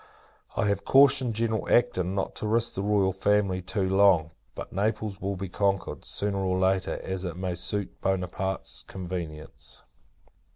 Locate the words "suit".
7.53-8.01